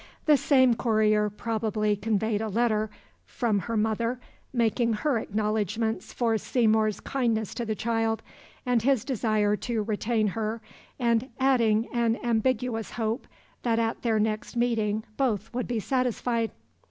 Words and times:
The 0.25 0.35
same 0.35 0.73
courier 0.73 1.29
probably 1.29 1.95
conveyed 1.95 2.41
a 2.41 2.47
letter 2.49 2.89
from 3.27 3.59
her 3.59 3.77
mother, 3.77 4.19
making 4.51 4.93
her 4.93 5.19
acknowledgments 5.19 6.11
for 6.11 6.39
Seymour's 6.39 6.99
kindness 6.99 7.53
to 7.53 7.65
the 7.67 7.75
child, 7.75 8.23
and 8.65 8.81
his 8.81 9.05
desire 9.05 9.55
to 9.57 9.83
retain 9.83 10.29
her, 10.29 10.59
and 10.97 11.29
adding 11.39 11.87
an 11.93 12.17
ambiguous 12.23 12.89
hope 12.93 13.27
that 13.61 13.77
at 13.77 14.01
their 14.01 14.19
next 14.19 14.55
meeting 14.57 15.03
both 15.17 15.53
would 15.53 15.67
be 15.67 15.79
satisfied. 15.79 16.49